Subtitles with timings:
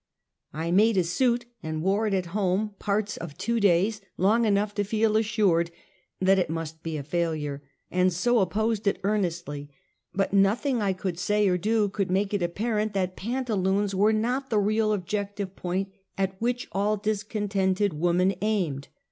[0.51, 4.73] I made a suit and wore it at home j)arts of two days, long enough
[4.73, 5.69] to feel assured
[6.19, 9.67] that it must be a failure; and so opposed itearnestl}^,
[10.11, 14.49] but nothing I could say or do could make it apparent that pantaloons were not
[14.49, 18.87] the real objective point, at which all discontented woman aimed.